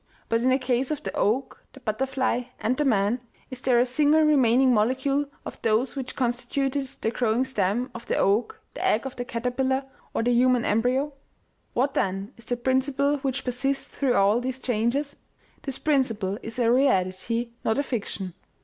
[0.29, 3.85] But in the case of the oak, the butterfly, and the man, is there a
[3.85, 9.05] single remaining molecule of those which constituted the growing stem of the oak, the egg
[9.05, 11.13] of the caterpillar or the human embryo?
[11.75, 15.17] What then is the principle which persists through all these changes?
[15.61, 18.33] This principle is a reality, not a fiction.